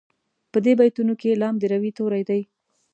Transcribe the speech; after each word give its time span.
په 0.51 0.57
دې 0.65 0.73
بیتونو 0.79 1.13
کې 1.21 1.39
لام 1.41 1.55
د 1.59 1.63
روي 1.73 1.91
توری 1.97 2.23
دی. 2.29 2.41